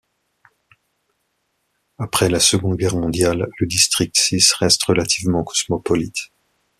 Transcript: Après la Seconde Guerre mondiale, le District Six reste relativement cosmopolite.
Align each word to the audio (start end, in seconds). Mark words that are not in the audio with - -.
Après 1.99 2.27
la 2.27 2.39
Seconde 2.39 2.75
Guerre 2.75 2.95
mondiale, 2.95 3.47
le 3.59 3.67
District 3.67 4.17
Six 4.17 4.51
reste 4.53 4.83
relativement 4.85 5.43
cosmopolite. 5.43 6.31